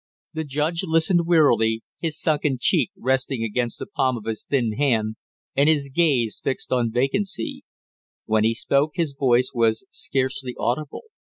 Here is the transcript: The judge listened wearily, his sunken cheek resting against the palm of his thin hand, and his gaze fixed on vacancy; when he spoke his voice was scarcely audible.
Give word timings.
The 0.33 0.43
judge 0.43 0.81
listened 0.83 1.27
wearily, 1.27 1.83
his 1.99 2.19
sunken 2.19 2.57
cheek 2.59 2.89
resting 2.97 3.43
against 3.43 3.77
the 3.77 3.85
palm 3.85 4.17
of 4.17 4.25
his 4.25 4.43
thin 4.43 4.71
hand, 4.71 5.15
and 5.55 5.69
his 5.69 5.91
gaze 5.93 6.41
fixed 6.43 6.71
on 6.71 6.91
vacancy; 6.91 7.61
when 8.25 8.43
he 8.43 8.55
spoke 8.55 8.93
his 8.95 9.13
voice 9.15 9.51
was 9.53 9.85
scarcely 9.91 10.55
audible. 10.57 11.03